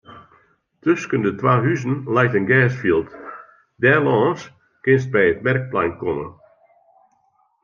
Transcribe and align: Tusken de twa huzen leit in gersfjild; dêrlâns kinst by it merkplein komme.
Tusken 0.81 1.21
de 1.25 1.31
twa 1.39 1.53
huzen 1.65 1.95
leit 2.15 2.33
in 2.39 2.49
gersfjild; 2.51 3.09
dêrlâns 3.81 4.41
kinst 4.83 5.07
by 5.13 5.21
it 5.31 5.43
merkplein 5.45 5.93
komme. 6.01 6.27